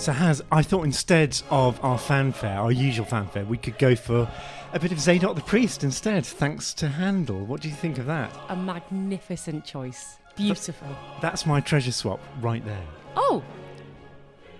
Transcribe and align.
So, 0.00 0.12
Haz, 0.12 0.42
I 0.50 0.62
thought 0.62 0.84
instead 0.84 1.42
of 1.50 1.78
our 1.84 1.98
fanfare, 1.98 2.58
our 2.58 2.72
usual 2.72 3.04
fanfare, 3.04 3.44
we 3.44 3.58
could 3.58 3.76
go 3.76 3.94
for 3.94 4.30
a 4.72 4.78
bit 4.80 4.92
of 4.92 4.98
Zadok 4.98 5.36
the 5.36 5.42
Priest 5.42 5.84
instead, 5.84 6.24
thanks 6.24 6.72
to 6.72 6.88
Handel. 6.88 7.44
What 7.44 7.60
do 7.60 7.68
you 7.68 7.74
think 7.74 7.98
of 7.98 8.06
that? 8.06 8.34
A 8.48 8.56
magnificent 8.56 9.66
choice. 9.66 10.16
Beautiful. 10.36 10.88
That's 11.20 11.44
my 11.44 11.60
treasure 11.60 11.92
swap 11.92 12.18
right 12.40 12.64
there. 12.64 12.86
Oh! 13.14 13.44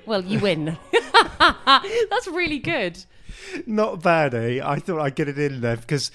Well, 0.05 0.23
you 0.23 0.41
win. 0.41 0.77
That's 1.39 2.29
really 2.29 2.59
good. 2.59 3.03
Not 3.67 4.03
bad, 4.03 4.35
eh? 4.35 4.61
I 4.63 4.79
thought 4.79 5.01
I'd 5.01 5.15
get 5.15 5.29
it 5.29 5.39
in 5.39 5.63
there 5.63 5.79
because 5.79 6.11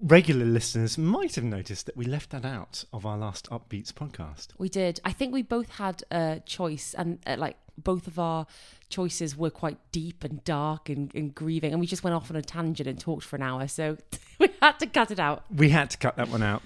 regular 0.00 0.44
listeners 0.44 0.98
might 0.98 1.36
have 1.36 1.44
noticed 1.44 1.86
that 1.86 1.96
we 1.96 2.04
left 2.04 2.30
that 2.30 2.44
out 2.44 2.84
of 2.92 3.06
our 3.06 3.16
last 3.16 3.48
Upbeats 3.48 3.92
podcast. 3.92 4.48
We 4.58 4.68
did. 4.68 4.98
I 5.04 5.12
think 5.12 5.32
we 5.32 5.42
both 5.42 5.70
had 5.70 6.02
a 6.10 6.40
choice, 6.44 6.96
and 6.98 7.20
uh, 7.28 7.36
like 7.38 7.58
both 7.78 8.06
of 8.06 8.18
our 8.18 8.46
choices 8.88 9.36
were 9.36 9.50
quite 9.50 9.78
deep 9.92 10.24
and 10.24 10.42
dark 10.44 10.88
and, 10.88 11.14
and 11.14 11.34
grieving, 11.34 11.72
and 11.72 11.80
we 11.80 11.86
just 11.86 12.04
went 12.04 12.14
off 12.14 12.30
on 12.30 12.36
a 12.36 12.42
tangent 12.42 12.88
and 12.88 12.98
talked 13.00 13.24
for 13.24 13.36
an 13.36 13.42
hour. 13.42 13.66
So 13.68 13.96
we 14.38 14.48
had 14.60 14.78
to 14.80 14.86
cut 14.86 15.10
it 15.10 15.18
out. 15.18 15.44
We 15.54 15.70
had 15.70 15.90
to 15.90 15.98
cut 15.98 16.16
that 16.16 16.28
one 16.28 16.42
out. 16.42 16.62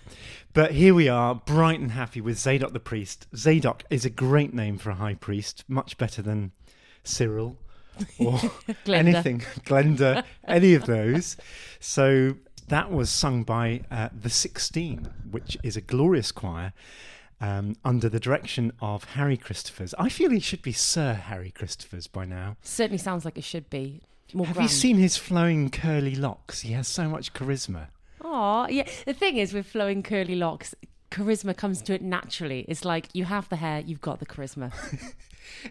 But 0.53 0.73
here 0.73 0.95
we 0.95 1.09
are, 1.09 1.35
bright 1.35 1.81
and 1.81 1.93
happy 1.93 2.21
with 2.21 2.39
Zadok 2.39 2.73
the 2.73 2.81
priest. 2.81 3.27
Zadok 3.37 3.85
is 3.91 4.05
a 4.05 4.11
great 4.11 4.53
name 4.53 4.79
for 4.79 4.91
a 4.91 4.95
high 4.95 5.15
priest, 5.15 5.65
much 5.69 5.97
better 5.97 6.23
than 6.23 6.53
Cyril 7.05 7.57
or 8.19 8.39
Glenda. 8.85 8.95
anything, 8.95 9.39
Glenda, 9.65 10.25
any 10.47 10.75
of 10.75 10.87
those. 10.87 11.37
So 11.79 12.37
that 12.69 12.91
was 12.91 13.11
sung 13.11 13.43
by 13.43 13.83
uh, 13.91 14.09
the 14.13 14.31
16, 14.31 15.09
which 15.31 15.57
is 15.63 15.77
a 15.77 15.81
glorious 15.81 16.33
choir. 16.33 16.73
Um, 17.43 17.77
under 17.87 18.11
the 18.11 18.21
direction 18.21 18.71
of 18.83 19.05
Harry 19.05 19.39
Christophers. 19.39 19.95
I 19.99 20.11
feel 20.11 20.29
he 20.31 20.41
should 20.41 20.61
be 20.61 20.73
Sir 20.73 21.15
Harry 21.15 21.51
Christophers 21.51 22.07
by 22.11 22.27
now. 22.27 22.57
Certainly 22.61 22.99
sounds 22.99 23.25
like 23.25 23.39
it 23.39 23.45
should 23.45 23.71
be. 23.71 24.03
More 24.35 24.45
Have 24.47 24.57
grand. 24.57 24.69
you 24.71 24.75
seen 24.77 24.97
his 24.99 25.17
flowing 25.17 25.71
curly 25.71 26.15
locks? 26.15 26.61
He 26.61 26.73
has 26.75 26.87
so 26.87 27.09
much 27.09 27.33
charisma. 27.33 27.87
Aw, 28.23 28.67
yeah. 28.69 28.87
The 29.07 29.15
thing 29.15 29.39
is, 29.39 29.55
with 29.55 29.65
flowing 29.67 30.03
curly 30.03 30.37
locks, 30.37 30.75
charisma 31.11 31.57
comes 31.57 31.81
to 31.83 31.95
it 31.95 32.03
naturally. 32.03 32.67
It's 32.69 32.85
like 32.85 33.09
you 33.15 33.25
have 33.25 33.49
the 33.49 33.57
hair, 33.57 33.81
you've 33.81 34.03
got 34.03 34.19
the 34.21 34.27
charisma. 34.27 34.73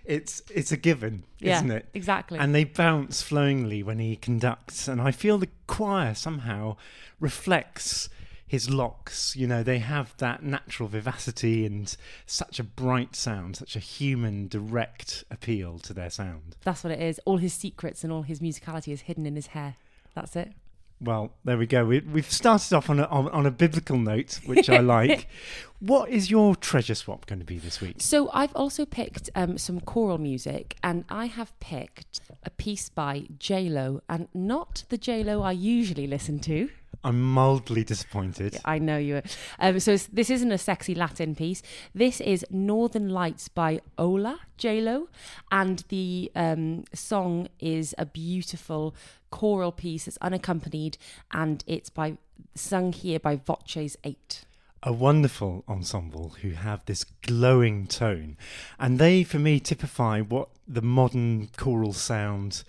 It's 0.03 0.41
it's 0.53 0.73
a 0.73 0.77
given, 0.77 1.23
Yeah, 1.39 1.57
isn't 1.57 1.71
it? 1.71 1.87
exactly. 1.93 2.37
And 2.37 2.53
they 2.53 2.65
bounce 2.65 3.21
flowingly 3.21 3.81
when 3.81 3.97
he 3.99 4.17
conducts, 4.17 4.87
and 4.89 4.99
I 4.99 5.11
feel 5.11 5.37
the 5.37 5.47
choir 5.67 6.15
somehow 6.15 6.75
reflects 7.19 8.09
his 8.49 8.67
locks. 8.67 9.35
You 9.35 9.45
know, 9.45 9.61
they 9.61 9.77
have 9.77 10.17
that 10.17 10.41
natural 10.41 10.89
vivacity 10.89 11.67
and 11.67 11.95
such 12.25 12.59
a 12.59 12.63
bright 12.63 13.15
sound, 13.15 13.55
such 13.55 13.75
a 13.75 13.79
human, 13.79 14.47
direct 14.47 15.23
appeal 15.29 15.77
to 15.79 15.93
their 15.93 16.09
sound. 16.09 16.55
That's 16.63 16.83
what 16.83 16.91
it 16.91 16.99
is. 16.99 17.21
All 17.25 17.37
his 17.37 17.53
secrets 17.53 18.03
and 18.03 18.11
all 18.11 18.23
his 18.23 18.39
musicality 18.39 18.91
is 18.91 19.01
hidden 19.01 19.27
in 19.27 19.35
his 19.35 19.47
hair. 19.47 19.75
That's 20.15 20.35
it. 20.35 20.53
Well, 20.99 21.31
there 21.45 21.59
we 21.59 21.67
go. 21.67 21.85
We, 21.85 21.99
we've 21.99 22.29
started 22.29 22.73
off 22.73 22.89
on 22.89 22.99
a, 22.99 23.03
on, 23.03 23.29
on 23.29 23.45
a 23.45 23.51
biblical 23.51 23.97
note, 23.97 24.39
which 24.45 24.67
I 24.67 24.79
like. 24.79 25.29
what 25.79 26.09
is 26.09 26.31
your 26.31 26.55
treasure 26.55 26.95
swap 26.95 27.27
going 27.27 27.39
to 27.39 27.45
be 27.45 27.59
this 27.59 27.79
week? 27.79 27.97
So 27.99 28.31
I've 28.33 28.53
also 28.55 28.83
picked 28.83 29.29
um, 29.35 29.59
some 29.59 29.79
choral 29.79 30.17
music, 30.17 30.75
and 30.83 31.05
I 31.07 31.27
have 31.27 31.57
picked 31.59 32.19
a 32.43 32.49
piece 32.49 32.89
by 32.89 33.27
Gjeilo, 33.37 34.01
and 34.09 34.27
not 34.33 34.83
the 34.89 34.97
J 34.97 35.23
Lo 35.23 35.43
I 35.43 35.51
usually 35.51 36.07
listen 36.07 36.39
to. 36.39 36.69
I'm 37.03 37.21
mildly 37.21 37.83
disappointed. 37.83 38.59
I 38.65 38.77
know 38.79 38.97
you. 38.97 39.17
Are. 39.17 39.23
Um, 39.59 39.79
so 39.79 39.95
this 40.11 40.29
isn't 40.29 40.51
a 40.51 40.57
sexy 40.57 40.93
Latin 40.93 41.33
piece. 41.33 41.61
This 41.95 42.19
is 42.19 42.45
Northern 42.49 43.09
Lights 43.09 43.47
by 43.47 43.79
Ola 43.97 44.39
Gjeilo, 44.57 45.07
and 45.49 45.83
the 45.87 46.31
um, 46.35 46.83
song 46.93 47.47
is 47.59 47.95
a 47.97 48.05
beautiful 48.05 48.93
choral 49.29 49.71
piece. 49.71 50.07
It's 50.07 50.17
unaccompanied, 50.17 50.97
and 51.31 51.63
it's 51.67 51.89
by 51.89 52.17
sung 52.55 52.91
here 52.91 53.19
by 53.19 53.37
Voces 53.37 53.95
Eight. 54.03 54.43
a 54.81 54.93
wonderful 54.93 55.63
ensemble 55.67 56.35
who 56.41 56.51
have 56.51 56.85
this 56.85 57.03
glowing 57.03 57.85
tone. 57.87 58.37
And 58.79 58.97
they, 58.99 59.23
for 59.23 59.39
me, 59.39 59.59
typify 59.59 60.21
what 60.21 60.49
the 60.67 60.81
modern 60.81 61.49
choral 61.57 61.93
sound 61.93 62.63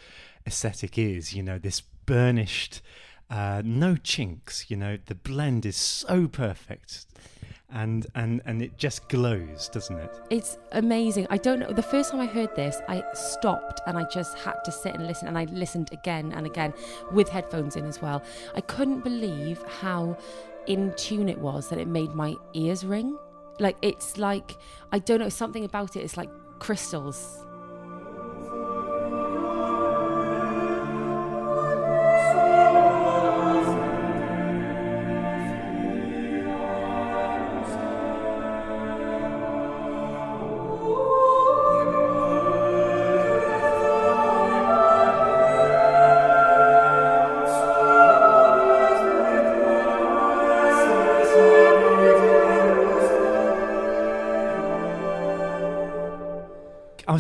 aesthetic 0.47 0.99
is. 0.99 1.35
You 1.35 1.43
know, 1.43 1.59
this 1.59 1.81
burnished, 1.81 2.81
uh, 3.31 3.63
no 3.65 3.97
chinks, 3.97 4.71
you 4.71 4.77
know, 4.77 4.99
the 5.07 5.15
blend 5.15 5.65
is 5.65 5.77
so 5.77 6.27
perfect. 6.27 7.07
And, 7.73 8.09
and 8.17 8.43
and 8.47 8.61
it 8.61 8.77
just 8.79 9.09
glows, 9.09 9.69
doesn't 9.69 9.97
it? 9.97 10.11
It's 10.29 10.59
amazing. 10.73 11.29
I 11.31 11.37
don't 11.37 11.61
know. 11.61 11.73
The 11.73 11.85
first 11.85 12.11
time 12.11 12.19
I 12.19 12.27
heard 12.27 12.57
this, 12.57 12.81
I 12.89 13.05
stopped 13.15 13.81
and 13.87 13.97
I 13.97 14.03
just 14.09 14.37
had 14.39 14.57
to 14.65 14.73
sit 14.73 14.97
and 14.97 15.07
listen. 15.07 15.29
And 15.29 15.39
I 15.39 15.45
listened 15.45 15.89
again 15.93 16.33
and 16.33 16.47
again 16.47 16.75
with 17.13 17.29
headphones 17.29 17.77
in 17.77 17.85
as 17.85 18.03
well. 18.03 18.25
I 18.57 18.61
couldn't 18.61 19.05
believe 19.05 19.63
how 19.81 20.19
in 20.67 20.93
tune 20.97 21.29
it 21.29 21.39
was 21.39 21.69
that 21.69 21.79
it 21.79 21.87
made 21.87 22.13
my 22.13 22.35
ears 22.55 22.85
ring. 22.85 23.17
Like, 23.61 23.77
it's 23.83 24.19
like, 24.19 24.57
I 24.91 24.99
don't 24.99 25.21
know, 25.21 25.29
something 25.29 25.65
about 25.65 25.95
it. 25.95 26.01
It's 26.01 26.17
like 26.17 26.31
crystals. 26.59 27.47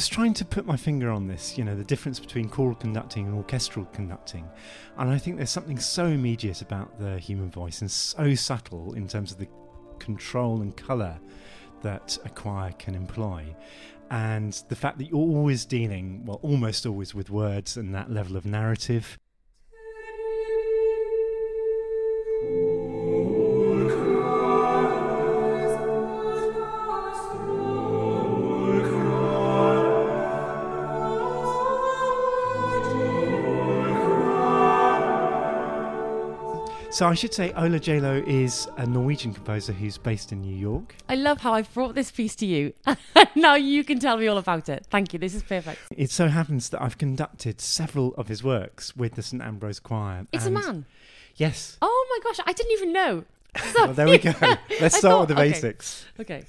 Was 0.00 0.08
trying 0.08 0.32
to 0.32 0.46
put 0.46 0.64
my 0.64 0.78
finger 0.78 1.10
on 1.10 1.26
this, 1.26 1.58
you 1.58 1.62
know, 1.62 1.76
the 1.76 1.84
difference 1.84 2.18
between 2.18 2.48
choral 2.48 2.74
conducting 2.74 3.26
and 3.26 3.34
orchestral 3.34 3.84
conducting. 3.92 4.48
And 4.96 5.10
I 5.10 5.18
think 5.18 5.36
there's 5.36 5.50
something 5.50 5.78
so 5.78 6.06
immediate 6.06 6.62
about 6.62 6.98
the 6.98 7.18
human 7.18 7.50
voice 7.50 7.82
and 7.82 7.90
so 7.90 8.34
subtle 8.34 8.94
in 8.94 9.06
terms 9.06 9.30
of 9.30 9.36
the 9.36 9.46
control 9.98 10.62
and 10.62 10.74
colour 10.74 11.20
that 11.82 12.16
a 12.24 12.30
choir 12.30 12.72
can 12.78 12.94
employ. 12.94 13.54
And 14.10 14.54
the 14.70 14.74
fact 14.74 14.96
that 14.96 15.10
you're 15.10 15.18
always 15.18 15.66
dealing, 15.66 16.24
well, 16.24 16.40
almost 16.40 16.86
always 16.86 17.14
with 17.14 17.28
words 17.28 17.76
and 17.76 17.94
that 17.94 18.10
level 18.10 18.38
of 18.38 18.46
narrative. 18.46 19.18
So 37.00 37.06
I 37.06 37.14
should 37.14 37.32
say 37.32 37.50
Ola 37.52 37.80
Gjeilo 37.80 38.22
is 38.28 38.68
a 38.76 38.84
Norwegian 38.84 39.32
composer 39.32 39.72
who's 39.72 39.96
based 39.96 40.32
in 40.32 40.42
New 40.42 40.54
York. 40.54 40.94
I 41.08 41.14
love 41.14 41.40
how 41.40 41.54
I've 41.54 41.72
brought 41.72 41.94
this 41.94 42.10
piece 42.10 42.36
to 42.36 42.44
you. 42.44 42.74
now 43.34 43.54
you 43.54 43.84
can 43.84 43.98
tell 43.98 44.18
me 44.18 44.26
all 44.26 44.36
about 44.36 44.68
it. 44.68 44.84
Thank 44.90 45.14
you. 45.14 45.18
This 45.18 45.34
is 45.34 45.42
perfect. 45.42 45.80
It 45.96 46.10
so 46.10 46.28
happens 46.28 46.68
that 46.68 46.82
I've 46.82 46.98
conducted 46.98 47.58
several 47.58 48.14
of 48.16 48.28
his 48.28 48.44
works 48.44 48.94
with 48.94 49.14
the 49.14 49.22
St 49.22 49.42
Ambrose 49.42 49.80
Choir. 49.80 50.26
It's 50.30 50.44
a 50.44 50.50
man. 50.50 50.84
Yes. 51.36 51.78
Oh 51.80 52.06
my 52.10 52.30
gosh, 52.30 52.44
I 52.46 52.52
didn't 52.52 52.72
even 52.72 52.92
know. 52.92 53.24
Well, 53.74 53.94
there 53.94 54.06
we 54.06 54.18
go. 54.18 54.34
Let's 54.78 54.98
start 54.98 55.00
thought- 55.00 55.20
with 55.20 55.28
the 55.30 55.34
okay. 55.36 55.52
basics. 55.52 56.04
Okay. 56.20 56.44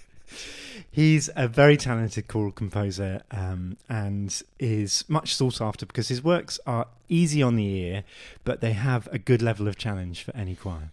He's 0.90 1.30
a 1.36 1.48
very 1.48 1.78
talented 1.78 2.28
choral 2.28 2.52
composer 2.52 3.22
um, 3.32 3.78
and 3.90 4.42
is 4.60 5.06
much 5.08 5.36
sought 5.36 5.62
after 5.62 5.86
because 5.86 6.08
his 6.08 6.24
works 6.24 6.60
are 6.66 6.88
easy 7.10 7.42
on 7.42 7.56
the 7.56 7.66
ear, 7.66 8.04
but 8.44 8.62
they 8.62 8.74
have 8.74 9.08
a 9.12 9.20
good 9.20 9.42
level 9.42 9.68
of 9.68 9.78
challenge 9.78 10.24
for 10.24 10.36
any 10.36 10.56
choir. 10.56 10.92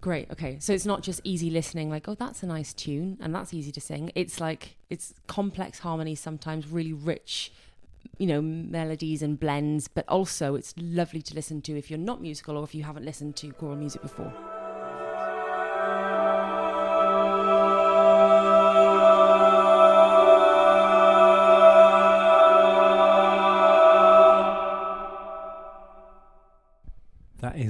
Great. 0.00 0.30
Okay. 0.30 0.56
So 0.60 0.72
it's 0.72 0.86
not 0.86 1.02
just 1.02 1.20
easy 1.24 1.50
listening, 1.50 1.90
like, 1.90 2.08
oh, 2.08 2.14
that's 2.14 2.42
a 2.42 2.46
nice 2.46 2.72
tune 2.72 3.18
and 3.20 3.34
that's 3.34 3.52
easy 3.52 3.70
to 3.72 3.80
sing. 3.80 4.10
It's 4.14 4.40
like, 4.40 4.76
it's 4.88 5.12
complex 5.26 5.80
harmonies, 5.80 6.20
sometimes 6.20 6.66
really 6.68 6.94
rich, 6.94 7.52
you 8.16 8.26
know, 8.26 8.40
melodies 8.40 9.20
and 9.20 9.38
blends, 9.38 9.88
but 9.88 10.08
also 10.08 10.54
it's 10.54 10.74
lovely 10.78 11.20
to 11.22 11.34
listen 11.34 11.60
to 11.62 11.76
if 11.76 11.90
you're 11.90 11.98
not 11.98 12.22
musical 12.22 12.56
or 12.56 12.64
if 12.64 12.74
you 12.74 12.82
haven't 12.84 13.04
listened 13.04 13.36
to 13.36 13.52
choral 13.52 13.76
music 13.76 14.00
before. 14.00 14.32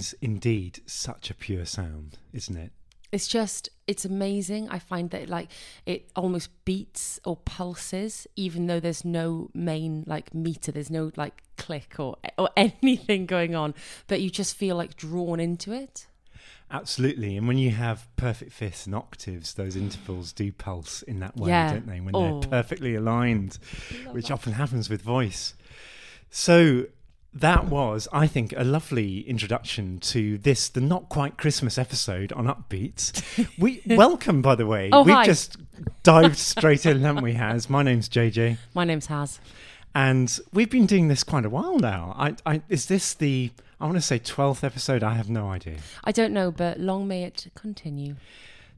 Is 0.00 0.16
indeed 0.20 0.80
such 0.86 1.30
a 1.30 1.34
pure 1.34 1.64
sound, 1.64 2.18
isn't 2.32 2.56
it? 2.56 2.72
It's 3.12 3.26
just, 3.26 3.68
it's 3.88 4.04
amazing. 4.04 4.68
I 4.68 4.78
find 4.78 5.10
that 5.10 5.28
like 5.28 5.48
it 5.84 6.10
almost 6.14 6.48
beats 6.64 7.18
or 7.24 7.36
pulses, 7.36 8.26
even 8.36 8.66
though 8.68 8.78
there's 8.80 9.04
no 9.04 9.50
main 9.52 10.04
like 10.06 10.32
meter, 10.32 10.70
there's 10.72 10.90
no 10.90 11.10
like 11.16 11.42
click 11.56 11.96
or 11.98 12.16
or 12.38 12.50
anything 12.56 13.26
going 13.26 13.54
on, 13.56 13.74
but 14.06 14.20
you 14.20 14.30
just 14.30 14.56
feel 14.56 14.76
like 14.76 14.96
drawn 14.96 15.40
into 15.40 15.72
it. 15.72 16.06
Absolutely. 16.70 17.36
And 17.36 17.48
when 17.48 17.58
you 17.58 17.72
have 17.72 18.06
perfect 18.14 18.52
fifths 18.52 18.86
and 18.86 18.94
octaves, 18.94 19.54
those 19.54 19.74
intervals 19.74 20.32
do 20.32 20.52
pulse 20.52 21.02
in 21.02 21.18
that 21.18 21.36
way, 21.36 21.48
Yeah. 21.50 21.72
don't 21.72 21.86
they? 21.88 21.98
When 22.00 22.14
Oh. 22.14 22.38
they're 22.40 22.48
perfectly 22.48 22.94
aligned, 22.94 23.58
which 24.12 24.30
often 24.30 24.52
happens 24.52 24.88
with 24.88 25.02
voice. 25.02 25.54
So 26.30 26.86
that 27.34 27.66
was, 27.66 28.08
I 28.12 28.26
think, 28.26 28.52
a 28.56 28.64
lovely 28.64 29.20
introduction 29.20 30.00
to 30.00 30.38
this, 30.38 30.68
the 30.68 30.80
not 30.80 31.08
quite 31.08 31.36
Christmas 31.36 31.78
episode 31.78 32.32
on 32.32 32.46
Upbeats. 32.46 33.22
We 33.58 33.82
welcome, 33.86 34.42
by 34.42 34.54
the 34.54 34.66
way. 34.66 34.90
Oh, 34.92 35.02
We've 35.02 35.14
hi. 35.14 35.24
just 35.26 35.56
dived 36.02 36.36
straight 36.36 36.86
in, 36.86 37.00
haven't 37.02 37.22
we, 37.22 37.34
Haz? 37.34 37.68
My 37.68 37.82
name's 37.82 38.08
JJ. 38.08 38.58
My 38.74 38.84
name's 38.84 39.06
Haz. 39.06 39.38
And 39.94 40.38
we've 40.52 40.70
been 40.70 40.86
doing 40.86 41.08
this 41.08 41.24
quite 41.24 41.44
a 41.44 41.50
while 41.50 41.78
now. 41.78 42.14
I, 42.16 42.36
I, 42.46 42.62
is 42.68 42.86
this 42.86 43.14
the, 43.14 43.50
I 43.80 43.84
want 43.84 43.96
to 43.96 44.02
say 44.02 44.18
12th 44.18 44.64
episode? 44.64 45.02
I 45.02 45.14
have 45.14 45.28
no 45.28 45.50
idea. 45.50 45.78
I 46.04 46.12
don't 46.12 46.32
know, 46.32 46.50
but 46.50 46.80
long 46.80 47.06
may 47.06 47.24
it 47.24 47.46
continue. 47.54 48.16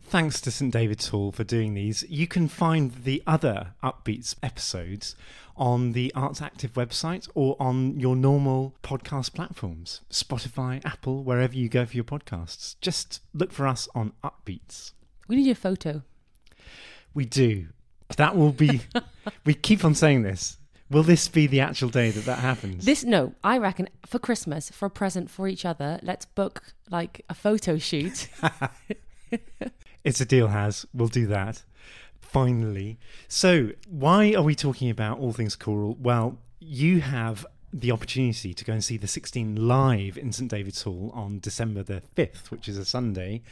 Thanks 0.05 0.41
to 0.43 0.51
St 0.51 0.73
David's 0.73 1.09
Hall 1.09 1.33
for 1.33 1.45
doing 1.45 1.75
these. 1.75 2.05
You 2.09 2.27
can 2.27 2.49
find 2.49 2.93
the 3.05 3.23
other 3.27 3.69
Upbeats 3.83 4.35
episodes 4.43 5.17
on 5.57 5.93
the 5.93 6.13
Arts 6.15 6.41
Active 6.41 6.73
website 6.75 7.29
or 7.35 7.57
on 7.61 7.99
your 7.99 8.17
normal 8.17 8.75
podcast 8.83 9.35
platforms 9.35 10.01
Spotify, 10.11 10.85
Apple, 10.85 11.23
wherever 11.23 11.55
you 11.55 11.69
go 11.69 11.87
for 11.87 11.95
your 11.95 12.05
podcasts. 12.05 12.77
Just 12.81 13.21
look 13.35 13.53
for 13.53 13.67
us 13.67 13.89
on 13.95 14.13
Upbeats. 14.23 14.93
We 15.29 15.37
need 15.37 15.47
your 15.47 15.55
photo. 15.55 16.03
We 17.15 17.25
do. 17.25 17.69
That 18.17 18.37
will 18.37 18.53
be, 18.53 18.83
we 19.45 19.55
keep 19.55 19.85
on 19.85 19.95
saying 19.95 20.23
this. 20.23 20.59
Will 20.91 21.03
this 21.03 21.29
be 21.29 21.47
the 21.47 21.61
actual 21.61 21.89
day 21.89 22.11
that 22.11 22.27
that 22.27 22.41
happens? 22.41 22.85
This 22.85 23.03
no, 23.03 23.35
I 23.43 23.57
reckon 23.57 23.89
for 24.07 24.19
Christmas, 24.19 24.71
for 24.71 24.87
a 24.87 24.91
present 24.91 25.31
for 25.31 25.49
each 25.49 25.65
other, 25.65 25.99
let's 26.03 26.27
book 26.27 26.75
like 26.91 27.25
a 27.31 27.35
photo 27.35 27.79
shoot. 27.79 28.29
It's 30.05 30.21
a 30.21 30.25
deal, 30.25 30.49
Haz. 30.49 30.85
We'll 30.93 31.09
do 31.09 31.27
that. 31.29 31.63
Finally. 32.33 32.99
So, 33.29 33.73
why 33.91 34.33
are 34.33 34.43
we 34.43 34.55
talking 34.55 34.89
about 34.89 35.19
all 35.19 35.35
things 35.35 35.55
choral? 35.55 35.97
Well, 36.01 36.39
you 36.61 37.03
have 37.03 37.45
the 37.75 37.93
opportunity 37.93 38.55
to 38.55 38.65
go 38.65 38.73
and 38.73 38.83
see 38.83 38.97
the 38.97 39.07
16 39.07 39.57
live 39.69 40.17
in 40.17 40.33
St 40.33 40.51
David's 40.51 40.81
Hall 40.83 41.11
on 41.15 41.41
December 41.41 41.83
the 41.83 42.03
5th, 42.17 42.51
which 42.51 42.69
is 42.69 42.79
a 42.79 42.87
Sunday. 42.87 43.43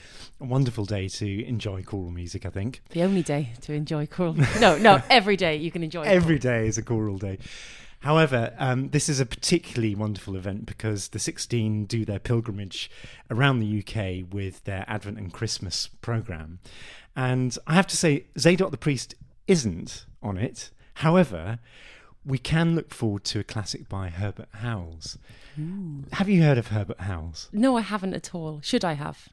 A 0.40 0.44
wonderful 0.44 0.86
day 0.86 1.08
to 1.08 1.44
enjoy 1.46 1.82
choral 1.82 2.10
music, 2.10 2.46
I 2.46 2.50
think. 2.50 2.80
the 2.90 3.02
only 3.02 3.22
day 3.22 3.52
to 3.62 3.74
enjoy 3.74 4.06
choral. 4.06 4.34
No, 4.60 4.78
no, 4.78 5.02
every 5.10 5.36
day 5.36 5.56
you 5.56 5.70
can 5.70 5.82
enjoy. 5.82 6.02
Every 6.02 6.38
day 6.38 6.66
is 6.66 6.78
a 6.78 6.82
choral 6.82 7.18
day. 7.18 7.38
However, 8.00 8.54
um, 8.58 8.90
this 8.90 9.08
is 9.08 9.20
a 9.20 9.26
particularly 9.26 9.94
wonderful 9.94 10.34
event 10.34 10.64
because 10.64 11.08
the 11.08 11.18
16 11.18 11.84
do 11.84 12.04
their 12.04 12.18
pilgrimage 12.18 12.90
around 13.30 13.60
the 13.60 13.78
UK 13.80 14.32
with 14.32 14.64
their 14.64 14.84
Advent 14.88 15.18
and 15.18 15.32
Christmas 15.32 15.88
programme. 16.00 16.60
And 17.14 17.56
I 17.66 17.74
have 17.74 17.86
to 17.88 17.96
say, 17.96 18.24
Zadok 18.38 18.70
the 18.70 18.78
Priest 18.78 19.14
isn't 19.46 20.06
on 20.22 20.38
it. 20.38 20.70
However, 20.94 21.58
we 22.24 22.38
can 22.38 22.74
look 22.74 22.92
forward 22.92 23.24
to 23.24 23.40
a 23.40 23.44
classic 23.44 23.88
by 23.88 24.08
Herbert 24.08 24.48
Howells. 24.54 25.18
Have 26.12 26.28
you 26.28 26.42
heard 26.42 26.56
of 26.58 26.68
Herbert 26.68 27.00
Howells? 27.00 27.50
No, 27.52 27.76
I 27.76 27.82
haven't 27.82 28.14
at 28.14 28.34
all. 28.34 28.60
Should 28.62 28.84
I 28.84 28.94
have? 28.94 29.28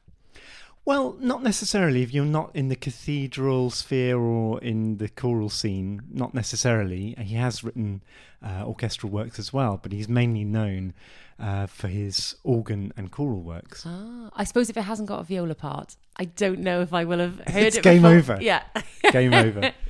Well, 0.88 1.18
not 1.20 1.42
necessarily 1.42 2.02
if 2.02 2.14
you're 2.14 2.24
not 2.24 2.50
in 2.56 2.68
the 2.68 2.74
cathedral 2.74 3.68
sphere 3.68 4.16
or 4.18 4.58
in 4.62 4.96
the 4.96 5.10
choral 5.10 5.50
scene, 5.50 6.00
not 6.10 6.32
necessarily. 6.32 7.14
He 7.18 7.34
Haz 7.34 7.62
written 7.62 8.00
uh, 8.42 8.64
orchestral 8.64 9.12
works 9.12 9.38
as 9.38 9.52
well, 9.52 9.78
but 9.82 9.92
he's 9.92 10.08
mainly 10.08 10.44
known 10.44 10.94
uh, 11.38 11.66
for 11.66 11.88
his 11.88 12.36
organ 12.42 12.94
and 12.96 13.10
choral 13.10 13.42
works. 13.42 13.84
Ah, 13.86 14.30
I 14.34 14.44
suppose 14.44 14.70
if 14.70 14.78
it 14.78 14.84
hasn't 14.84 15.10
got 15.10 15.20
a 15.20 15.24
viola 15.24 15.54
part, 15.54 15.96
I 16.16 16.24
don't 16.24 16.60
know 16.60 16.80
if 16.80 16.94
I 16.94 17.04
will 17.04 17.18
have 17.18 17.38
heard 17.40 17.64
It's 17.64 17.76
it. 17.76 17.82
game 17.84 18.00
before. 18.00 18.16
over. 18.16 18.38
Yeah. 18.40 18.62
Game 19.12 19.34
over. 19.34 19.72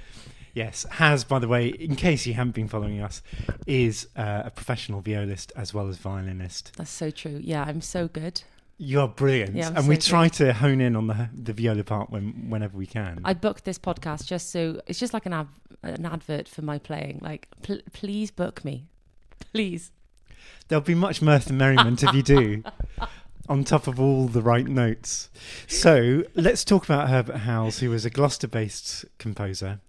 Yes, 0.55 0.85
has, 0.91 1.23
by 1.23 1.39
the 1.39 1.47
way, 1.47 1.69
in 1.69 1.95
case 1.95 2.27
you 2.27 2.35
haven't 2.35 2.57
been 2.57 2.67
following 2.67 3.01
us, 3.01 3.23
is 3.69 4.09
uh, 4.17 4.43
a 4.47 4.51
professional 4.51 5.01
violist 5.01 5.53
as 5.55 5.73
well 5.73 5.87
as 5.87 5.99
violinist. 5.99 6.73
That's 6.77 6.91
so 6.91 7.13
true. 7.13 7.39
Yeah, 7.41 7.63
I'm 7.63 7.81
so 7.81 8.09
good. 8.09 8.43
You 8.81 9.01
are 9.01 9.09
brilliant, 9.09 9.57
Yeah, 9.57 9.73
and 9.75 9.89
we 9.89 9.97
so 9.99 10.11
try 10.11 10.29
to 10.29 10.53
hone 10.53 10.81
in 10.81 10.95
on 10.95 11.09
the 11.09 11.29
the 11.35 11.53
viola 11.53 11.83
part 11.83 12.11
when 12.11 12.49
whenever 12.49 12.79
we 12.79 12.87
can. 12.87 13.21
I 13.25 13.35
booked 13.35 13.65
this 13.65 13.79
podcast 13.79 14.27
just 14.27 14.51
so 14.51 14.81
it's 14.87 15.01
just 15.01 15.13
like 15.13 15.27
an 15.27 15.33
av- 15.33 15.61
an 15.83 16.07
advert 16.07 16.49
for 16.49 16.63
my 16.63 16.79
playing. 16.79 17.19
Like, 17.21 17.49
pl- 17.63 17.81
please 17.93 18.31
book 18.31 18.65
me, 18.65 18.87
please. 19.53 19.91
There'll 20.69 20.83
be 20.85 20.95
much 20.95 21.21
mirth 21.21 21.49
and 21.49 21.59
merriment 21.59 22.05
if 22.05 22.15
you 22.15 22.23
do, 22.23 22.63
on 23.49 23.65
top 23.65 23.89
of 23.89 23.99
all 23.99 24.29
the 24.29 24.43
right 24.43 24.67
notes. 24.67 25.29
So 25.67 26.23
let's 26.37 26.65
talk 26.65 26.85
about 26.85 27.09
Herbert 27.09 27.39
Howells, 27.39 27.81
who 27.81 27.91
was 27.91 28.05
a 28.05 28.11
Gloucester 28.11 28.47
based 28.47 29.05
composer 29.19 29.81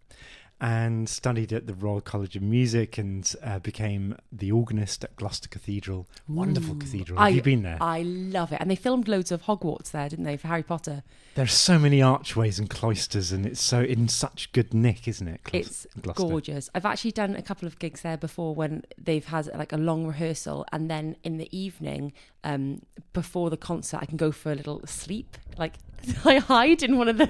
and 0.61 1.07
studied 1.07 1.53
at 1.53 1.67
the 1.67 1.73
Royal 1.73 2.01
College 2.01 2.35
of 2.35 2.41
Music 2.41 2.97
and 2.97 3.33
uh, 3.43 3.59
became 3.59 4.15
the 4.31 4.51
organist 4.51 5.03
at 5.03 5.15
Gloucester 5.15 5.47
Cathedral. 5.47 6.07
Wonderful 6.27 6.75
Ooh. 6.75 6.79
cathedral. 6.79 7.17
I- 7.19 7.27
Have 7.29 7.35
you 7.35 7.41
been 7.41 7.63
there? 7.63 7.77
I 7.79 8.01
love 8.01 8.51
it, 8.51 8.57
and 8.59 8.69
they 8.69 8.75
filmed 8.75 9.07
loads 9.07 9.31
of 9.31 9.43
Hogwarts 9.43 9.91
there, 9.91 10.09
didn't 10.09 10.25
they, 10.25 10.35
for 10.37 10.47
Harry 10.49 10.63
Potter? 10.63 11.03
There's 11.35 11.53
so 11.53 11.79
many 11.79 12.01
archways 12.01 12.59
and 12.59 12.69
cloisters, 12.69 13.31
and 13.31 13.45
it's 13.45 13.61
so 13.61 13.81
in 13.81 14.07
such 14.09 14.51
good 14.51 14.73
nick, 14.73 15.07
isn't 15.07 15.27
it? 15.27 15.39
It's 15.53 15.87
Gloucester. 16.01 16.23
gorgeous. 16.27 16.69
I've 16.75 16.85
actually 16.85 17.11
done 17.11 17.35
a 17.35 17.41
couple 17.41 17.67
of 17.67 17.79
gigs 17.79 18.01
there 18.01 18.17
before 18.17 18.53
when 18.53 18.83
they've 18.97 19.25
had 19.25 19.47
like 19.55 19.71
a 19.71 19.77
long 19.77 20.05
rehearsal, 20.05 20.65
and 20.73 20.89
then 20.91 21.15
in 21.23 21.37
the 21.37 21.47
evening, 21.57 22.11
um, 22.43 22.81
before 23.13 23.49
the 23.49 23.57
concert, 23.57 23.99
I 24.01 24.05
can 24.05 24.17
go 24.17 24.31
for 24.31 24.51
a 24.51 24.55
little 24.55 24.81
sleep. 24.85 25.37
Like 25.57 25.75
I 26.25 26.37
hide 26.39 26.83
in 26.83 26.97
one 26.97 27.07
of 27.07 27.17
the, 27.17 27.29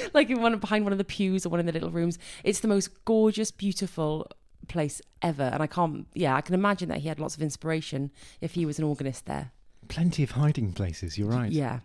like 0.14 0.30
in 0.30 0.40
one 0.40 0.56
behind 0.58 0.84
one 0.84 0.92
of 0.92 0.98
the 0.98 1.04
pews 1.04 1.44
or 1.46 1.48
one 1.50 1.60
of 1.60 1.66
the 1.66 1.72
little 1.72 1.90
rooms. 1.90 2.18
It's 2.44 2.60
the 2.60 2.68
most 2.68 3.04
gorgeous, 3.04 3.50
beautiful 3.50 4.30
place 4.68 5.00
ever, 5.20 5.44
and 5.44 5.62
I 5.62 5.66
can't. 5.66 6.06
Yeah, 6.14 6.34
I 6.36 6.40
can 6.40 6.54
imagine 6.54 6.88
that 6.88 6.98
he 6.98 7.08
had 7.08 7.18
lots 7.20 7.36
of 7.36 7.42
inspiration 7.42 8.10
if 8.40 8.54
he 8.54 8.64
was 8.66 8.78
an 8.78 8.84
organist 8.84 9.26
there. 9.26 9.52
Plenty 9.88 10.22
of 10.22 10.32
hiding 10.32 10.72
places. 10.72 11.18
You're 11.18 11.28
right. 11.30 11.50
Yeah. 11.50 11.80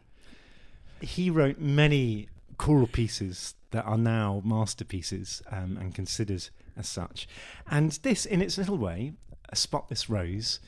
he 1.02 1.30
wrote 1.30 1.60
many 1.60 2.28
choral 2.58 2.88
pieces 2.88 3.56
that 3.72 3.84
are 3.86 3.98
now 3.98 4.42
masterpieces 4.46 5.42
um, 5.52 5.78
and 5.80 5.94
considered 5.94 6.48
as 6.76 6.88
such. 6.88 7.28
And 7.70 7.92
this, 8.04 8.26
in 8.26 8.42
its 8.42 8.58
little 8.58 8.78
way, 8.78 9.14
A 9.50 9.56
Spotless 9.56 10.10
Rose, 10.10 10.60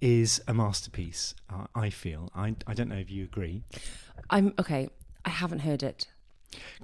is 0.00 0.42
a 0.46 0.54
masterpiece, 0.54 1.34
uh, 1.50 1.66
I 1.74 1.90
feel. 1.90 2.30
I, 2.34 2.56
I 2.66 2.74
don't 2.74 2.88
know 2.88 2.96
if 2.96 3.10
you 3.10 3.24
agree. 3.24 3.62
I'm 4.30 4.54
okay. 4.58 4.88
I 5.24 5.30
haven't 5.30 5.60
heard 5.60 5.82
it. 5.82 6.06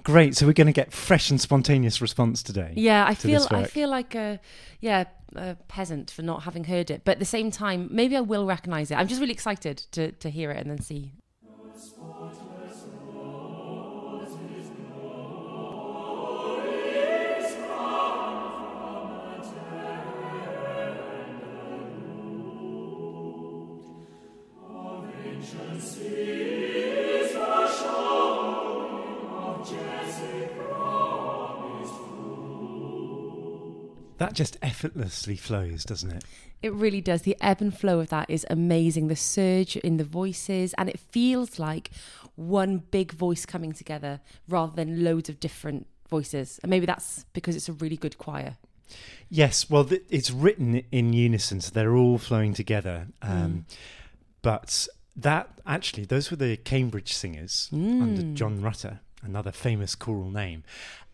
Great, 0.03 0.35
so 0.35 0.45
we're 0.45 0.53
going 0.53 0.67
to 0.67 0.73
get 0.73 0.91
fresh 0.91 1.29
and 1.29 1.39
spontaneous 1.39 2.01
response 2.01 2.43
today. 2.43 2.73
Yeah, 2.75 3.05
I 3.07 3.13
to 3.13 3.27
feel 3.27 3.47
I 3.51 3.63
feel 3.63 3.89
like 3.89 4.15
a 4.15 4.39
yeah 4.79 5.05
a 5.35 5.55
peasant 5.67 6.11
for 6.11 6.23
not 6.23 6.43
having 6.43 6.65
heard 6.65 6.91
it, 6.91 7.03
but 7.05 7.13
at 7.13 7.19
the 7.19 7.25
same 7.25 7.51
time, 7.51 7.87
maybe 7.91 8.17
I 8.17 8.21
will 8.21 8.45
recognise 8.45 8.91
it. 8.91 8.95
I'm 8.95 9.07
just 9.07 9.21
really 9.21 9.33
excited 9.33 9.77
to 9.93 10.11
to 10.11 10.29
hear 10.29 10.51
it 10.51 10.57
and 10.57 10.69
then 10.69 10.81
see. 10.81 11.13
That 34.31 34.37
just 34.37 34.57
effortlessly 34.61 35.35
flows, 35.35 35.83
doesn't 35.83 36.09
it? 36.09 36.23
It 36.61 36.71
really 36.71 37.01
does. 37.01 37.23
The 37.23 37.35
ebb 37.41 37.59
and 37.59 37.77
flow 37.77 37.99
of 37.99 38.07
that 38.09 38.29
is 38.29 38.45
amazing. 38.49 39.09
The 39.09 39.15
surge 39.17 39.75
in 39.75 39.97
the 39.97 40.05
voices, 40.05 40.73
and 40.77 40.87
it 40.87 41.01
feels 41.01 41.59
like 41.59 41.91
one 42.35 42.77
big 42.77 43.11
voice 43.11 43.45
coming 43.45 43.73
together 43.73 44.21
rather 44.47 44.73
than 44.73 45.03
loads 45.03 45.27
of 45.27 45.41
different 45.41 45.85
voices. 46.09 46.61
And 46.63 46.69
maybe 46.69 46.85
that's 46.85 47.25
because 47.33 47.57
it's 47.57 47.67
a 47.67 47.73
really 47.73 47.97
good 47.97 48.17
choir. 48.17 48.55
Yes, 49.29 49.69
well, 49.69 49.83
th- 49.83 50.03
it's 50.09 50.31
written 50.31 50.75
in 50.93 51.11
unison, 51.11 51.59
so 51.59 51.71
they're 51.73 51.95
all 51.97 52.17
flowing 52.17 52.53
together. 52.53 53.07
Um, 53.21 53.65
But 54.41 54.87
that 55.17 55.59
actually, 55.67 56.05
those 56.05 56.31
were 56.31 56.37
the 56.37 56.55
Cambridge 56.55 57.11
singers 57.13 57.67
under 57.73 58.21
Mm. 58.23 58.33
John 58.35 58.61
Rutter, 58.61 59.01
another 59.21 59.51
famous 59.51 59.95
choral 59.95 60.29
name. 60.29 60.63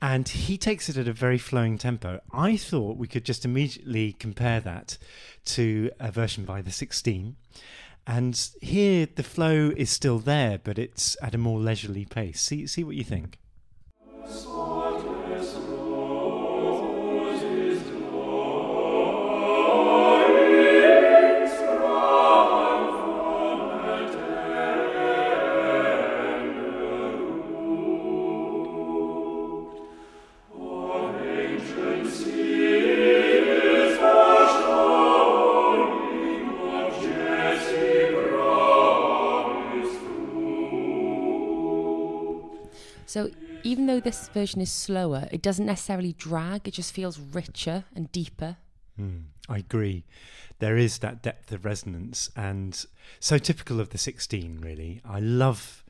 And 0.02 0.28
he 0.28 0.58
takes 0.58 0.90
it 0.90 0.98
at 0.98 1.08
a 1.08 1.14
very 1.14 1.38
flowing 1.38 1.78
tempo. 1.78 2.22
I 2.32 2.58
thought 2.58 2.98
we 2.98 3.08
could 3.08 3.26
just 3.26 3.46
immediately 3.46 4.14
compare 4.14 4.60
that 4.60 4.98
to 5.46 5.92
a 6.00 6.12
version 6.12 6.46
by 6.46 6.62
the 6.62 6.72
16. 6.72 7.36
And 8.06 8.50
here 8.62 9.08
the 9.14 9.24
flow 9.24 9.72
is 9.76 9.90
still 9.90 10.20
there, 10.20 10.60
but 10.64 10.80
it's 10.80 11.18
at 11.22 11.36
a 11.36 11.38
more 11.38 11.60
leisurely 11.60 12.06
pace. 12.06 12.42
See, 12.42 12.68
see 12.68 12.84
what 12.84 12.96
you 12.96 13.04
think. 13.04 13.38
Even 43.68 43.86
though 43.86 44.00
this 44.00 44.30
version 44.30 44.62
is 44.62 44.72
slower, 44.72 45.28
it 45.30 45.42
doesn't 45.42 45.66
necessarily 45.66 46.14
drag. 46.14 46.68
It 46.68 46.74
just 46.74 46.94
feels 46.94 47.20
richer 47.20 47.84
and 47.94 48.10
deeper. 48.14 48.56
Mm, 49.00 49.26
I 49.50 49.58
agree. 49.58 50.06
There 50.60 50.78
is 50.78 51.00
that 51.00 51.22
depth 51.22 51.52
of 51.52 51.66
resonance, 51.66 52.30
and 52.36 52.86
so 53.20 53.38
typical 53.38 53.80
of 53.80 53.90
the 53.90 53.98
16, 53.98 54.60
really. 54.62 55.02
I 55.06 55.20
love 55.20 55.84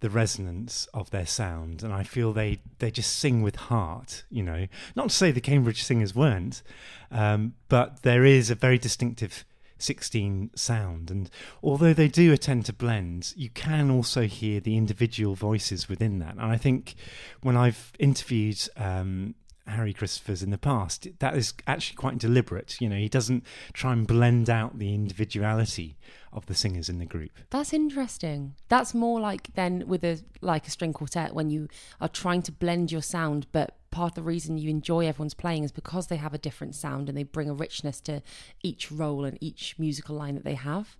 the 0.00 0.08
resonance 0.08 0.88
of 0.94 1.10
their 1.10 1.26
sound, 1.26 1.82
and 1.82 1.92
I 1.92 2.04
feel 2.04 2.32
they, 2.32 2.60
they 2.78 2.90
just 2.90 3.18
sing 3.18 3.42
with 3.42 3.56
heart, 3.56 4.24
you 4.30 4.42
know. 4.42 4.66
Not 4.96 5.10
to 5.10 5.14
say 5.14 5.30
the 5.30 5.42
Cambridge 5.42 5.84
singers 5.84 6.14
weren't, 6.14 6.62
um, 7.10 7.52
but 7.68 8.02
there 8.02 8.24
is 8.24 8.48
a 8.48 8.54
very 8.54 8.78
distinctive 8.78 9.44
16 9.82 10.50
sound. 10.54 11.10
And 11.10 11.30
although 11.62 11.92
they 11.92 12.08
do 12.08 12.36
tend 12.36 12.66
to 12.66 12.72
blend, 12.72 13.32
you 13.36 13.50
can 13.50 13.90
also 13.90 14.22
hear 14.22 14.60
the 14.60 14.76
individual 14.76 15.34
voices 15.34 15.88
within 15.88 16.18
that. 16.20 16.32
And 16.32 16.42
I 16.42 16.56
think 16.56 16.94
when 17.42 17.56
I've 17.56 17.92
interviewed 17.98 18.60
um, 18.76 19.34
Harry 19.70 19.94
Christophers 19.94 20.42
in 20.42 20.50
the 20.50 20.58
past, 20.58 21.08
that 21.18 21.36
is 21.36 21.54
actually 21.66 21.96
quite 21.96 22.18
deliberate. 22.18 22.76
You 22.80 22.88
know, 22.88 22.96
he 22.96 23.08
doesn't 23.08 23.44
try 23.72 23.92
and 23.92 24.06
blend 24.06 24.48
out 24.50 24.78
the 24.78 24.94
individuality 24.94 25.96
of 26.32 26.46
the 26.46 26.54
singers 26.54 26.88
in 26.88 26.98
the 26.98 27.06
group. 27.06 27.32
That's 27.50 27.72
interesting. 27.72 28.54
That's 28.68 28.94
more 28.94 29.20
like 29.20 29.54
then 29.54 29.84
with 29.86 30.04
a 30.04 30.20
like 30.40 30.66
a 30.66 30.70
string 30.70 30.92
quartet 30.92 31.34
when 31.34 31.50
you 31.50 31.68
are 32.00 32.08
trying 32.08 32.42
to 32.42 32.52
blend 32.52 32.92
your 32.92 33.02
sound, 33.02 33.46
but 33.52 33.76
part 33.90 34.12
of 34.12 34.14
the 34.14 34.22
reason 34.22 34.56
you 34.56 34.70
enjoy 34.70 35.06
everyone's 35.06 35.34
playing 35.34 35.64
is 35.64 35.72
because 35.72 36.06
they 36.06 36.16
have 36.16 36.32
a 36.32 36.38
different 36.38 36.74
sound 36.74 37.08
and 37.08 37.18
they 37.18 37.24
bring 37.24 37.50
a 37.50 37.54
richness 37.54 38.00
to 38.02 38.22
each 38.62 38.92
role 38.92 39.24
and 39.24 39.36
each 39.40 39.74
musical 39.78 40.14
line 40.14 40.34
that 40.34 40.44
they 40.44 40.54
have. 40.54 40.96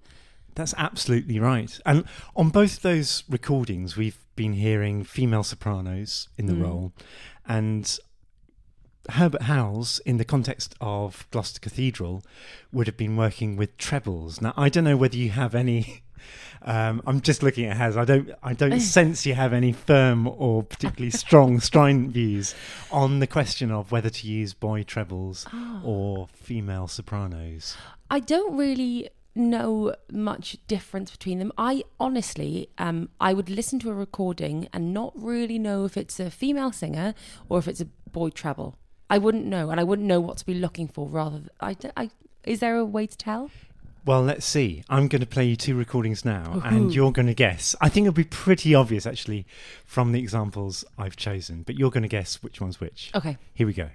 That's 0.54 0.74
absolutely 0.76 1.38
right. 1.38 1.78
And 1.86 2.04
on 2.34 2.50
both 2.50 2.82
those 2.82 3.22
recordings, 3.28 3.96
we've 3.96 4.18
been 4.34 4.54
hearing 4.54 5.04
female 5.04 5.44
sopranos 5.44 6.28
in 6.36 6.46
the 6.46 6.54
mm. 6.54 6.62
role. 6.62 6.92
And 7.46 7.98
Herbert 9.08 9.42
Howells, 9.42 9.98
in 10.00 10.18
the 10.18 10.24
context 10.24 10.74
of 10.80 11.26
Gloucester 11.30 11.60
Cathedral, 11.60 12.22
would 12.72 12.86
have 12.86 12.96
been 12.96 13.16
working 13.16 13.56
with 13.56 13.76
trebles. 13.78 14.40
Now, 14.40 14.52
I 14.56 14.68
don't 14.68 14.84
know 14.84 14.96
whether 14.96 15.16
you 15.16 15.30
have 15.30 15.54
any. 15.54 16.02
Um, 16.62 17.00
I'm 17.06 17.22
just 17.22 17.42
looking 17.42 17.64
at 17.64 17.78
Haz. 17.78 17.96
I 17.96 18.04
don't. 18.04 18.30
I 18.42 18.52
don't 18.52 18.78
sense 18.98 19.24
you 19.24 19.32
have 19.32 19.54
any 19.54 19.72
firm 19.72 20.28
or 20.28 20.62
particularly 20.62 21.10
strong 21.10 21.58
strident 21.60 22.10
views 22.10 22.54
on 22.92 23.20
the 23.20 23.26
question 23.26 23.70
of 23.70 23.90
whether 23.90 24.10
to 24.10 24.26
use 24.26 24.52
boy 24.52 24.82
trebles 24.82 25.46
oh. 25.50 25.80
or 25.82 26.28
female 26.34 26.86
sopranos. 26.86 27.78
I 28.10 28.20
don't 28.20 28.54
really 28.58 29.08
know 29.34 29.94
much 30.12 30.58
difference 30.66 31.10
between 31.10 31.38
them. 31.38 31.52
I 31.56 31.84
honestly, 31.98 32.68
um, 32.76 33.08
I 33.20 33.32
would 33.32 33.48
listen 33.48 33.78
to 33.80 33.90
a 33.90 33.94
recording 33.94 34.68
and 34.72 34.92
not 34.92 35.12
really 35.16 35.58
know 35.58 35.84
if 35.84 35.96
it's 35.96 36.20
a 36.20 36.30
female 36.30 36.72
singer 36.72 37.14
or 37.48 37.58
if 37.58 37.68
it's 37.68 37.80
a 37.80 37.86
boy 38.12 38.30
treble. 38.30 38.76
I 39.10 39.18
wouldn't 39.18 39.44
know, 39.44 39.70
and 39.70 39.78
I 39.80 39.84
wouldn't 39.84 40.08
know 40.08 40.20
what 40.20 40.38
to 40.38 40.46
be 40.46 40.54
looking 40.54 40.88
for. 40.88 41.08
Rather, 41.08 41.42
I, 41.60 41.76
I 41.96 42.10
is 42.44 42.60
there 42.60 42.76
a 42.76 42.84
way 42.84 43.06
to 43.06 43.16
tell? 43.16 43.50
Well, 44.06 44.22
let's 44.22 44.46
see. 44.46 44.82
I'm 44.88 45.08
going 45.08 45.20
to 45.20 45.26
play 45.26 45.44
you 45.44 45.56
two 45.56 45.74
recordings 45.74 46.24
now, 46.24 46.54
Ooh. 46.56 46.60
and 46.64 46.94
you're 46.94 47.12
going 47.12 47.26
to 47.26 47.34
guess. 47.34 47.76
I 47.82 47.90
think 47.90 48.06
it'll 48.06 48.14
be 48.14 48.24
pretty 48.24 48.74
obvious, 48.74 49.04
actually, 49.04 49.46
from 49.84 50.12
the 50.12 50.20
examples 50.20 50.84
I've 50.96 51.16
chosen, 51.16 51.64
but 51.64 51.74
you're 51.74 51.90
going 51.90 52.04
to 52.04 52.08
guess 52.08 52.42
which 52.42 52.62
one's 52.62 52.80
which. 52.80 53.10
Okay. 53.14 53.36
Here 53.52 53.66
we 53.66 53.74
go. 53.74 53.90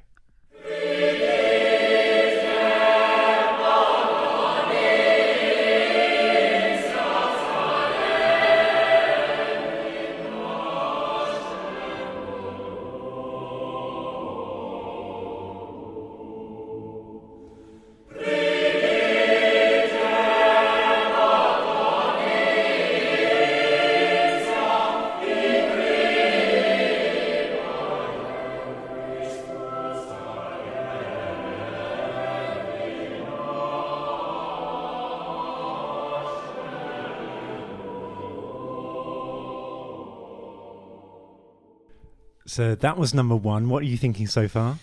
So 42.56 42.74
that 42.74 42.98
was 42.98 43.14
number 43.14 43.36
one. 43.36 43.68
What 43.68 43.84
are 43.84 43.86
you 43.86 43.98
thinking 43.98 44.28
so 44.28 44.48
far? 44.48 44.80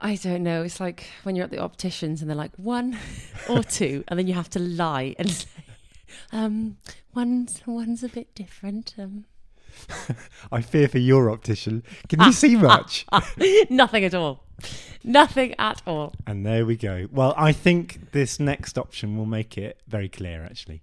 I 0.00 0.14
don't 0.14 0.44
know. 0.44 0.62
It's 0.62 0.78
like 0.78 1.08
when 1.24 1.34
you're 1.34 1.42
at 1.42 1.50
the 1.50 1.58
opticians 1.58 2.20
and 2.20 2.30
they're 2.30 2.36
like 2.36 2.56
one 2.56 2.96
or 3.48 3.64
two, 3.64 4.04
and 4.06 4.16
then 4.16 4.28
you 4.28 4.34
have 4.34 4.48
to 4.50 4.60
lie 4.60 5.16
and 5.18 5.28
say, 5.32 5.48
um, 6.30 6.76
one's 7.12 7.60
one's 7.66 8.04
a 8.04 8.08
bit 8.08 8.32
different. 8.36 8.94
Um. 8.96 9.24
I 10.52 10.60
fear 10.62 10.86
for 10.86 10.98
your 10.98 11.28
optician. 11.28 11.82
Can 12.08 12.20
you 12.20 12.30
see 12.30 12.54
much? 12.54 13.04
Nothing 13.68 14.04
at 14.04 14.14
all. 14.14 14.44
Nothing 15.02 15.56
at 15.58 15.82
all. 15.84 16.14
And 16.24 16.46
there 16.46 16.64
we 16.64 16.76
go. 16.76 17.08
Well, 17.10 17.34
I 17.36 17.50
think 17.50 18.12
this 18.12 18.38
next 18.38 18.78
option 18.78 19.16
will 19.16 19.26
make 19.26 19.58
it 19.58 19.80
very 19.88 20.08
clear, 20.08 20.44
actually. 20.44 20.82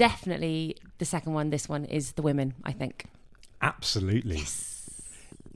Definitely 0.00 0.76
the 0.96 1.04
second 1.04 1.34
one. 1.34 1.50
This 1.50 1.68
one 1.68 1.84
is 1.84 2.12
the 2.12 2.22
women. 2.22 2.54
I 2.64 2.72
think. 2.72 3.04
Absolutely. 3.60 4.36
Yes. 4.36 5.02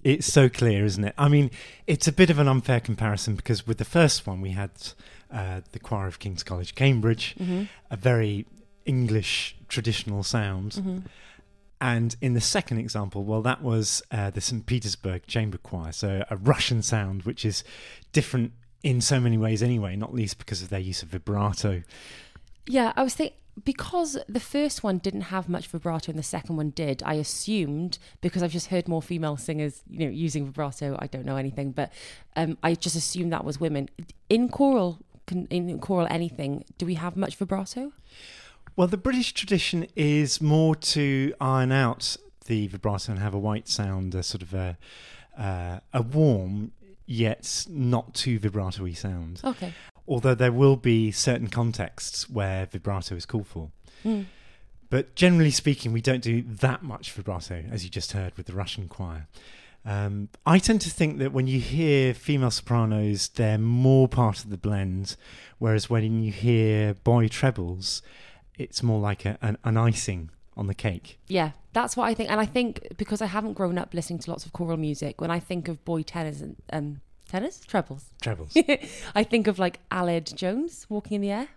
It's 0.05 0.31
so 0.31 0.51
clear, 0.51 0.85
isn't 0.85 1.03
it? 1.03 1.15
I 1.17 1.29
mean, 1.29 1.51
it's 1.87 2.07
a 2.07 2.13
bit 2.13 2.29
of 2.29 2.39
an 2.39 2.47
unfair 2.47 2.79
comparison 2.79 3.37
because 3.37 3.67
with 3.67 3.79
the 3.79 3.87
first 3.87 4.27
one 4.27 4.43
we 4.43 4.51
had 4.51 4.71
uh, 5.33 5.63
the 5.73 5.79
choir 5.79 6.07
of 6.07 6.19
King's 6.19 6.43
College, 6.43 6.75
Cambridge, 6.75 7.35
mm-hmm. 7.41 7.65
a 7.91 7.97
very 7.97 8.45
English 8.85 9.57
traditional 9.69 10.23
sound. 10.23 10.73
Mm-hmm. 10.73 10.99
And 11.81 12.15
in 12.21 12.35
the 12.35 12.43
second 12.43 12.79
example, 12.79 13.25
well, 13.25 13.41
that 13.43 13.63
was 13.63 14.03
uh, 14.11 14.29
the 14.29 14.43
St. 14.43 14.67
Petersburg 14.67 15.27
Chamber 15.27 15.57
Choir, 15.57 15.93
so 15.93 16.23
a 16.31 16.37
Russian 16.37 16.83
sound, 16.83 17.23
which 17.23 17.47
is 17.47 17.65
different 18.13 18.53
in 18.83 19.01
so 19.01 19.19
many 19.19 19.39
ways 19.39 19.63
anyway, 19.63 19.97
not 19.97 20.13
least 20.13 20.37
because 20.37 20.61
of 20.61 20.69
their 20.69 20.81
use 20.81 21.03
of 21.03 21.09
vibrato. 21.09 21.83
Yeah, 22.67 22.93
I 22.95 23.03
was 23.03 23.15
thinking 23.15 23.39
because 23.63 24.19
the 24.29 24.41
first 24.41 24.83
one 24.83 24.99
didn't 24.99 25.23
have 25.23 25.49
much 25.49 25.69
vibrato 25.69 26.11
and 26.11 26.19
the 26.19 26.25
second 26.25 26.57
one 26.57 26.71
did, 26.71 27.03
I 27.05 27.15
assumed 27.15 27.99
because 28.21 28.43
I've 28.43 28.53
just 28.53 28.69
heard 28.69 28.89
more 28.89 29.03
female 29.03 29.37
singers, 29.37 29.83
you 29.89 30.01
know, 30.01 30.11
using 30.11 30.47
vibrato. 30.47 30.97
I 30.99 31.07
don't 31.07 31.25
know 31.25 31.37
anything, 31.37 31.71
but 31.73 31.93
um, 32.37 32.59
I 32.63 32.75
just 32.75 32.97
assumed 32.97 33.33
that 33.33 33.45
was 33.45 33.61
women 33.61 33.89
in 34.29 34.49
choral. 34.49 34.99
In 35.49 35.79
choral, 35.79 36.07
anything? 36.11 36.65
Do 36.77 36.85
we 36.85 36.95
have 36.95 37.17
much 37.17 37.37
vibrato? 37.37 37.93
Well, 38.77 38.89
the 38.89 38.99
British 38.99 39.33
tradition 39.33 39.87
is 39.97 40.39
more 40.39 40.75
to 40.77 41.33
iron 41.41 41.73
out 41.73 42.19
the 42.45 42.67
vibrato 42.67 43.13
and 43.13 43.21
have 43.23 43.33
a 43.33 43.39
white 43.39 43.67
sound, 43.67 44.15
a 44.15 44.23
sort 44.23 44.43
of 44.43 44.53
a 44.53 44.77
uh, 45.39 45.81
a 45.95 46.03
warm 46.03 46.73
yet 47.07 47.67
not 47.69 48.15
too 48.15 48.39
vibrato-y 48.39 48.93
sound. 48.93 49.41
Okay. 49.45 49.73
Although 50.07 50.35
there 50.35 50.53
will 50.53 50.77
be 50.77 51.11
certain 51.11 51.49
contexts 51.49 52.29
where 52.29 52.67
vibrato 52.67 53.15
is 53.15 53.27
called 53.27 53.47
for. 53.47 53.71
Mm. 54.05 54.27
But 54.91 55.15
generally 55.15 55.51
speaking, 55.51 55.93
we 55.93 56.01
don't 56.01 56.23
do 56.23 56.43
that 56.43 56.83
much 56.83 57.11
vibrato, 57.13 57.65
as 57.71 57.85
you 57.85 57.91
just 57.91 58.13
heard 58.13 58.37
with 58.37 58.47
the 58.47 58.55
Russian 58.55 58.89
choir. 58.89 59.27
Um, 59.85 60.29
I 60.47 60.59
tend 60.59 60.81
to 60.83 60.91
think 60.91 61.19
that 61.19 61.33
when 61.33 61.47
you 61.47 61.61
hear 61.61 62.15
female 62.15 62.51
sopranos, 62.51 63.29
they're 63.29 63.59
more 63.59 64.09
part 64.09 64.45
of 64.45 64.51
the 64.51 64.57
blend, 64.57 65.17
whereas 65.59 65.91
when 65.91 66.23
you 66.23 66.33
hear 66.33 66.95
boy 66.95 67.29
trebles, 67.29 68.03
it's 68.57 68.83
more 68.83 69.01
like 69.01 69.25
a, 69.25 69.39
an, 69.43 69.59
an 69.65 69.77
icing 69.77 70.31
on 70.57 70.69
the 70.69 70.75
cake. 70.75 71.19
Yeah, 71.27 71.51
that's 71.73 71.97
what 71.97 72.05
I 72.05 72.15
think. 72.15 72.31
And 72.31 72.41
I 72.41 72.47
think 72.47 72.97
because 72.97 73.21
I 73.21 73.27
haven't 73.27 73.55
grown 73.55 73.77
up 73.77 73.93
listening 73.93 74.21
to 74.21 74.31
lots 74.31 74.47
of 74.47 74.53
choral 74.53 74.77
music, 74.77 75.21
when 75.21 75.31
I 75.31 75.41
think 75.41 75.69
of 75.69 75.85
boy 75.85 76.03
tenors 76.03 76.41
and 76.41 76.57
um, 76.73 77.01
tenors, 77.29 77.61
trebles, 77.67 78.07
Trebles. 78.21 78.57
I 79.15 79.25
think 79.25 79.47
of 79.47 79.59
like 79.59 79.81
Aled 79.91 80.35
Jones 80.35 80.87
walking 80.89 81.17
in 81.17 81.21
the 81.21 81.31
air, 81.31 81.49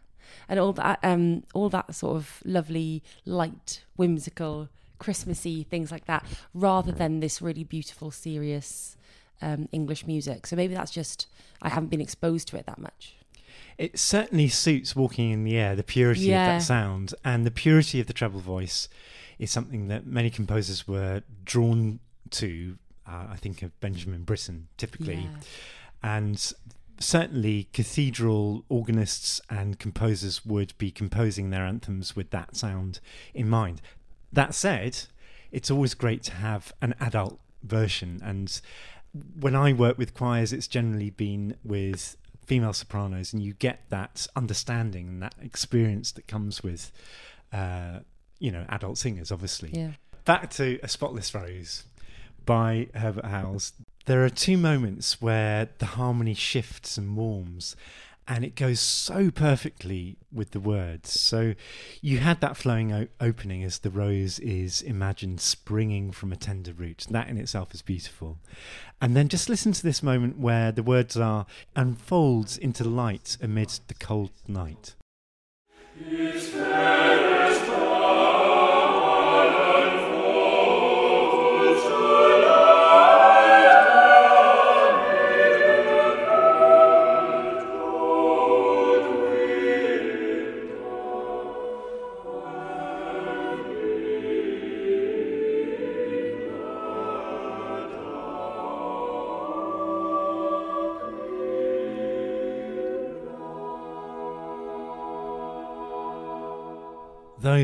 and 0.50 0.60
all 0.60 0.74
that, 0.74 1.00
um, 1.04 1.44
all 1.54 1.70
that 1.70 1.94
sort 1.96 2.16
of 2.16 2.42
lovely, 2.46 3.04
light, 3.26 3.84
whimsical, 3.96 4.70
Christmassy 5.00 5.64
things 5.64 5.92
like 5.92 6.06
that, 6.06 6.26
rather 6.54 6.92
than 6.92 7.20
this 7.20 7.42
really 7.42 7.64
beautiful, 7.64 8.12
serious 8.12 8.98
um, 9.42 9.70
English 9.72 10.08
music. 10.08 10.48
So 10.48 10.56
maybe 10.56 10.74
that's 10.74 10.92
just 10.92 11.28
I 11.62 11.70
haven't 11.70 11.90
been 11.90 12.02
exposed 12.02 12.48
to 12.50 12.58
it 12.58 12.66
that 12.66 12.80
much. 12.80 13.16
it 13.78 13.98
certainly 14.00 14.48
suits 14.48 14.96
walking 14.96 15.30
in 15.32 15.44
the 15.44 15.56
air, 15.58 15.76
the 15.76 15.84
purity 15.84 16.30
of 16.30 16.36
that 16.36 16.62
sound 16.64 17.14
and 17.24 17.46
the 17.46 17.52
purity 17.52 18.00
of 18.00 18.08
the 18.08 18.14
treble 18.14 18.40
voice 18.40 18.90
is 19.38 19.52
something 19.52 19.88
that 19.88 20.06
many 20.08 20.30
composers 20.32 20.88
were 20.88 21.22
drawn 21.46 22.00
to. 22.32 22.78
Uh, 23.08 23.28
I 23.32 23.36
think 23.38 23.62
of 23.62 23.78
Benjamin 23.80 24.24
Britten 24.24 24.68
typically, 24.78 25.16
Yeah. 25.16 25.40
and 26.04 26.54
certainly 27.00 27.68
cathedral 27.74 28.66
organists 28.70 29.40
and 29.50 29.80
composers 29.80 30.46
would 30.46 30.74
be 30.78 30.92
composing 30.92 31.50
their 31.52 31.66
anthems 31.66 32.16
with 32.16 32.32
that 32.32 32.56
sound 32.56 33.00
in 33.34 33.48
mind. 33.50 33.82
That 34.34 34.54
said, 34.56 34.98
it's 35.52 35.72
always 35.72 35.94
great 35.94 36.24
to 36.24 36.34
have 36.34 36.74
an 36.82 36.96
adult 37.00 37.40
version, 37.64 38.20
and 38.24 38.60
when 39.40 39.56
I 39.56 39.74
work 39.74 39.98
with 39.98 40.14
choirs, 40.14 40.52
it's 40.52 40.68
generally 40.68 41.10
been 41.12 41.56
with 41.64 42.18
female 42.46 42.74
sopranos, 42.74 43.32
and 43.34 43.42
you 43.44 43.54
get 43.54 43.90
that 43.90 44.28
understanding 44.36 45.08
and 45.08 45.22
that 45.24 45.36
experience 45.42 46.12
that 46.14 46.28
comes 46.28 46.62
with, 46.64 46.92
uh, 47.54 48.00
you 48.40 48.52
know, 48.52 48.66
adult 48.70 48.98
singers, 48.98 49.32
obviously 49.32 49.70
Yeah. 49.74 49.94
back 50.26 50.50
to 50.52 50.80
A 50.84 50.88
Spotless 50.88 51.34
Rose 51.34 51.86
by 52.48 52.88
Herbert 52.96 53.26
Howells. 53.26 53.74
There 54.08 54.26
are 54.26 54.30
two 54.30 54.58
moments 54.58 55.22
where 55.22 55.70
the 55.78 55.86
harmony 55.86 56.34
shifts 56.34 56.98
and 56.98 57.16
warms, 57.16 57.76
and 58.26 58.44
it 58.44 58.56
goes 58.56 58.80
so 58.80 59.30
perfectly 59.30 60.18
with 60.32 60.52
the 60.52 60.60
words. 60.60 61.20
So 61.20 61.54
you 62.02 62.20
had 62.20 62.42
that 62.42 62.58
flowing 62.58 62.92
o- 62.92 63.08
opening 63.22 63.64
as 63.64 63.80
the 63.80 63.90
rose 63.90 64.40
is 64.40 64.82
imagined 64.82 65.42
springing 65.42 66.12
from 66.12 66.32
a 66.32 66.38
tender 66.38 66.74
root. 66.74 67.06
That 67.10 67.28
in 67.28 67.38
itself 67.38 67.74
is 67.74 67.82
beautiful. 67.82 68.40
And 69.02 69.16
then 69.16 69.28
just 69.28 69.50
listen 69.50 69.74
to 69.74 69.84
this 69.84 70.02
moment 70.02 70.40
where 70.40 70.72
the 70.72 70.84
words 70.84 71.18
are 71.18 71.46
unfolds 71.76 72.58
into 72.58 72.84
light 72.86 73.38
amid 73.42 73.70
the 73.88 73.94
cold 73.94 74.32
night. 74.48 74.96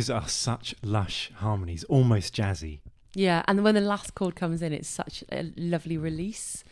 Those 0.04 0.10
are 0.10 0.28
such 0.28 0.76
lush 0.84 1.32
harmonies, 1.36 1.86
almost 1.86 2.36
jazzy. 2.36 2.80
Yeah, 3.14 3.42
and 3.48 3.64
when 3.64 3.76
the 3.76 3.80
last 3.80 4.16
chord 4.16 4.36
comes 4.36 4.62
in, 4.62 4.74
it's 4.74 4.90
such 4.90 5.24
a 5.32 5.50
lovely 5.56 5.98
release. 5.98 6.66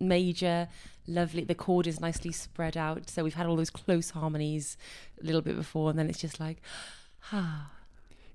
Major, 0.00 0.68
lovely. 1.06 1.44
The 1.44 1.54
chord 1.54 1.86
is 1.86 1.98
nicely 1.98 2.30
spread 2.30 2.76
out. 2.76 3.08
So 3.08 3.24
we've 3.24 3.32
had 3.32 3.46
all 3.46 3.56
those 3.56 3.70
close 3.70 4.10
harmonies 4.10 4.76
a 5.18 5.24
little 5.24 5.40
bit 5.40 5.56
before, 5.56 5.88
and 5.88 5.98
then 5.98 6.10
it's 6.10 6.20
just 6.20 6.38
like, 6.40 6.60
ah. 7.32 7.70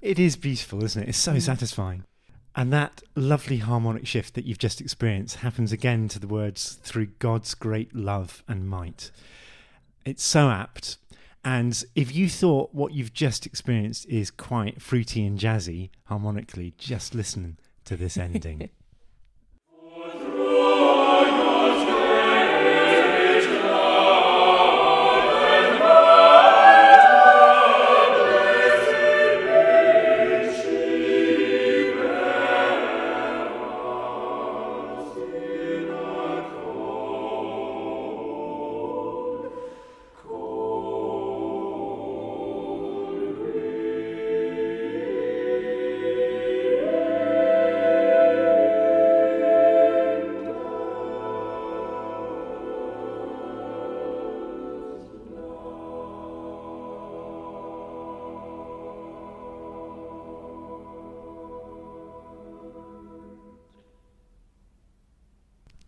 It 0.01 0.17
is 0.17 0.35
beautiful, 0.35 0.83
isn't 0.83 1.03
it? 1.03 1.09
It's 1.09 1.17
so 1.19 1.33
Mm. 1.33 1.41
satisfying. 1.43 2.03
And 2.55 2.73
that 2.73 3.03
lovely 3.15 3.57
harmonic 3.57 4.07
shift 4.07 4.33
that 4.33 4.45
you've 4.45 4.57
just 4.57 4.81
experienced 4.81 5.37
happens 5.37 5.71
again 5.71 6.07
to 6.07 6.17
the 6.17 6.27
words 6.27 6.79
through 6.81 7.07
God's 7.19 7.53
great 7.53 7.95
love 7.95 8.41
and 8.47 8.67
might. 8.67 9.11
It's 10.05 10.23
so 10.23 10.49
apt. 10.49 10.97
And 11.43 11.83
if 11.95 12.15
you 12.15 12.29
thought 12.29 12.73
what 12.73 12.93
you've 12.93 13.13
just 13.13 13.45
experienced 13.45 14.05
is 14.07 14.31
quite 14.31 14.81
fruity 14.81 15.25
and 15.25 15.37
jazzy 15.37 15.89
harmonically, 16.05 16.73
just 16.77 17.13
listen 17.13 17.59
to 17.85 17.97
this 17.97 18.17
ending. 18.17 18.69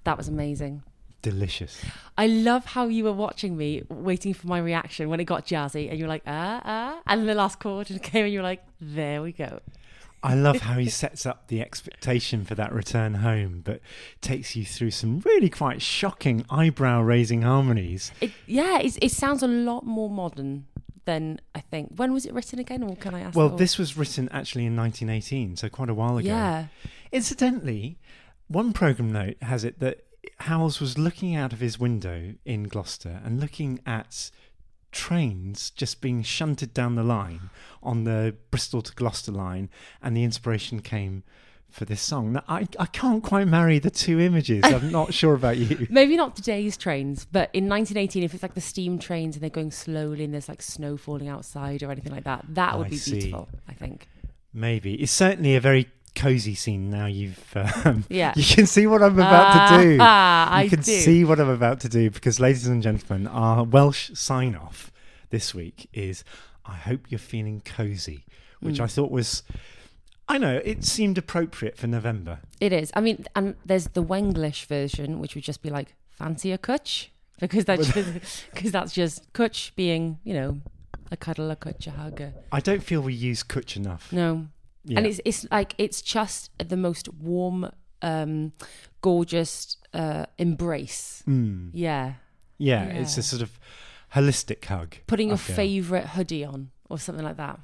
That 0.06 0.18
was 0.18 0.28
amazing. 0.28 0.84
Delicious. 1.22 1.84
I 2.18 2.28
love 2.28 2.66
how 2.66 2.88
you 2.88 3.04
were 3.04 3.14
watching 3.14 3.58
me, 3.58 3.84
waiting 3.90 4.34
for 4.34 4.48
my 4.48 4.60
reaction 4.60 5.10
when 5.10 5.20
it 5.20 5.26
got 5.26 5.46
jazzy, 5.46 5.90
and 5.90 6.00
you're 6.00 6.08
like, 6.08 6.22
ah, 6.28 6.62
ah. 6.64 7.02
And 7.08 7.22
then 7.22 7.28
the 7.28 7.36
last 7.36 7.60
chord 7.60 7.88
came, 8.04 8.26
and 8.26 8.34
you're 8.34 8.44
like, 8.44 8.64
there 8.80 9.22
we 9.22 9.32
go. 9.32 9.60
I 10.22 10.36
love 10.36 10.62
how 10.62 10.78
he 10.78 10.90
sets 11.04 11.26
up 11.26 11.48
the 11.48 11.62
expectation 11.62 12.46
for 12.46 12.56
that 12.56 12.72
return 12.72 13.16
home, 13.16 13.62
but 13.64 13.82
takes 14.22 14.56
you 14.56 14.66
through 14.66 14.92
some 14.92 15.20
really 15.20 15.50
quite 15.50 15.82
shocking 15.82 16.46
eyebrow 16.50 17.02
raising 17.02 17.42
harmonies. 17.42 18.12
It, 18.22 18.32
yeah, 18.46 18.80
it 18.82 19.12
sounds 19.12 19.42
a 19.42 19.48
lot 19.48 19.86
more 19.86 20.10
modern 20.10 20.68
than 21.06 21.40
I 21.56 21.62
think. 21.62 21.94
When 21.96 22.14
was 22.14 22.26
it 22.26 22.34
written 22.34 22.60
again, 22.60 22.84
or 22.84 22.96
can 22.96 23.16
I 23.16 23.22
ask? 23.22 23.36
Well, 23.36 23.50
this 23.50 23.78
was 23.78 23.98
written 23.98 24.30
actually 24.32 24.66
in 24.66 24.76
1918, 24.76 25.56
so 25.58 25.70
quite 25.70 25.90
a 25.90 25.94
while 25.94 26.18
ago. 26.18 26.28
Yeah. 26.28 26.66
Incidentally, 27.12 27.98
one 28.48 28.74
programme 28.74 29.12
note 29.12 29.38
has 29.42 29.64
it 29.64 29.80
that 29.80 30.06
Howells 30.40 30.80
was 30.80 30.98
looking 30.98 31.36
out 31.36 31.54
of 31.54 31.60
his 31.60 31.80
window 31.80 32.34
in 32.46 32.64
Gloucester 32.64 33.22
and 33.24 33.40
looking 33.40 33.80
at 33.86 34.32
trains 34.92 35.70
just 35.72 36.02
being 36.02 36.24
shunted 36.24 36.74
down 36.74 36.96
the 36.96 37.04
line 37.04 37.50
on 37.84 38.06
the 38.06 38.36
Bristol 38.50 38.82
to 38.82 38.94
Gloucester 38.94 39.32
line, 39.32 39.70
and 40.02 40.16
the 40.16 40.24
inspiration 40.24 40.82
came 40.82 41.24
for 41.70 41.86
this 41.86 42.02
song. 42.02 42.34
Now, 42.34 42.44
I, 42.48 42.68
I 42.80 42.86
can't 42.86 43.22
quite 43.22 43.48
marry 43.48 43.80
the 43.80 43.90
two 43.90 44.20
images. 44.20 44.64
I'm 44.64 44.92
not 44.94 45.14
sure 45.14 45.34
about 45.34 45.58
you. 45.58 45.88
Maybe 45.90 46.16
not 46.16 46.36
today's 46.36 46.78
trains, 46.78 47.26
but 47.26 47.50
in 47.54 47.68
1918, 47.68 48.24
if 48.24 48.34
it's 48.34 48.42
like 48.42 48.54
the 48.54 48.62
steam 48.62 48.98
trains 48.98 49.36
and 49.36 49.44
they're 49.44 49.50
going 49.50 49.72
slowly 49.72 50.24
and 50.24 50.34
there's 50.34 50.48
like 50.48 50.62
snow 50.62 50.96
falling 50.96 51.28
outside 51.28 51.84
or 51.84 51.92
anything 51.92 52.14
like 52.14 52.24
that, 52.24 52.46
that 52.50 52.74
oh, 52.74 52.80
would 52.80 52.88
I 52.88 52.90
be 52.90 52.98
see. 52.98 53.20
beautiful, 53.20 53.50
I 53.68 53.74
think. 53.74 54.08
Maybe. 54.54 54.96
It's 54.96 55.12
certainly 55.12 55.56
a 55.56 55.60
very 55.60 55.90
cozy 56.16 56.56
scene 56.56 56.90
now 56.90 57.06
you've 57.06 57.56
um, 57.86 58.06
Yeah. 58.10 58.34
you 58.36 58.44
can 58.44 58.66
see 58.66 58.88
what 58.88 59.04
i'm 59.04 59.20
about 59.20 59.70
to 59.78 59.84
do 59.84 59.98
Ah, 60.00 60.50
I 60.50 60.64
you 60.64 60.70
can 60.70 60.80
do. 60.82 60.92
see 60.92 61.24
what 61.26 61.40
i'm 61.40 61.50
about 61.50 61.82
to 61.82 61.90
do 61.90 62.10
because 62.10 62.40
ladies 62.40 62.66
and 62.68 62.82
gentlemen 62.82 63.28
our 63.28 63.64
welsh 63.64 64.12
sign 64.14 64.56
off 64.56 64.92
this 65.30 65.54
week 65.54 65.90
is 65.94 66.24
I 66.68 66.78
hope 66.78 67.12
you're 67.12 67.20
feeling 67.20 67.62
cozy, 67.64 68.26
which 68.60 68.78
Mm. 68.78 68.86
I 68.86 68.88
thought 68.88 69.12
was, 69.12 69.44
I 70.28 70.40
know, 70.40 70.60
it 70.66 70.84
seemed 70.84 71.16
appropriate 71.20 71.78
for 71.78 71.86
November. 71.86 72.40
It 72.60 72.74
is. 72.74 72.90
I 72.96 73.02
mean, 73.02 73.24
and 73.36 73.54
there's 73.64 73.90
the 73.90 74.04
Wenglish 74.04 74.66
version, 74.66 75.20
which 75.20 75.36
would 75.36 75.44
just 75.44 75.62
be 75.62 75.70
like 75.70 75.94
fancy 76.10 76.52
a 76.52 76.58
cwtch, 76.58 77.10
because 77.40 77.66
that's 77.66 77.94
just, 77.94 78.46
because 78.54 78.72
that's 78.72 78.94
just 78.94 79.32
cwtch 79.34 79.76
being, 79.76 80.18
you 80.24 80.34
know, 80.34 80.60
a 81.12 81.18
cuddle, 81.18 81.52
a 81.52 81.56
cwtch, 81.56 81.86
a 81.86 81.92
hug. 81.92 82.20
I 82.52 82.60
don't 82.62 82.82
feel 82.82 83.02
we 83.02 83.14
use 83.14 83.44
cwtch 83.44 83.76
enough. 83.78 84.12
no, 84.12 84.48
Yeah. 84.86 85.00
and 85.00 85.08
it's 85.08 85.20
it's 85.26 85.48
like 85.52 85.74
it's 85.78 86.02
just 86.02 86.52
the 86.58 86.78
most 86.78 87.12
warm, 87.14 87.72
um, 88.02 88.54
gorgeous 89.02 89.78
uh, 89.94 90.26
embrace. 90.38 91.24
Mm. 91.28 91.72
Yeah, 91.74 92.14
yeah, 92.58 92.86
it's 92.86 93.18
a 93.18 93.24
sort 93.24 93.42
of 93.42 93.60
holistic 94.14 94.64
hug. 94.66 94.96
putting 95.08 95.30
your 95.30 95.38
favorite 95.38 96.08
hoodie 96.10 96.46
on 96.46 96.72
or 96.90 97.00
something 97.00 97.26
like 97.26 97.38
that. 97.38 97.60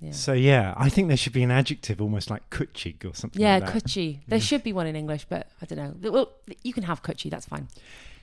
Yeah. 0.00 0.12
So 0.12 0.32
yeah, 0.32 0.74
I 0.76 0.88
think 0.88 1.08
there 1.08 1.16
should 1.16 1.32
be 1.34 1.42
an 1.42 1.50
adjective 1.50 2.00
almost 2.00 2.30
like 2.30 2.48
cwtchig 2.50 3.04
or 3.04 3.14
something 3.14 3.40
Yeah, 3.40 3.58
like 3.58 3.84
that. 3.84 4.18
There 4.28 4.40
should 4.40 4.62
be 4.62 4.72
one 4.72 4.86
in 4.86 4.96
English, 4.96 5.26
but 5.28 5.48
I 5.60 5.66
don't 5.66 5.78
know. 5.78 6.10
Well, 6.10 6.32
you 6.62 6.72
can 6.72 6.84
have 6.84 7.02
cwtchy. 7.02 7.30
That's 7.30 7.46
fine. 7.46 7.68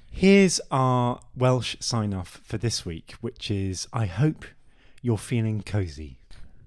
Here's 0.09 0.59
our 0.71 1.19
Welsh 1.35 1.75
sign 1.79 2.13
off 2.13 2.41
for 2.43 2.57
this 2.57 2.85
week, 2.85 3.13
which 3.21 3.51
is 3.51 3.87
I 3.93 4.07
hope 4.07 4.45
you're 5.01 5.17
feeling 5.17 5.61
cozy. 5.61 6.17